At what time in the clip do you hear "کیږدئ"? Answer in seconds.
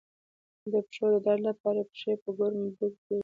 3.05-3.19